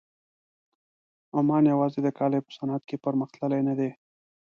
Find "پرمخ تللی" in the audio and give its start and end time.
3.03-3.61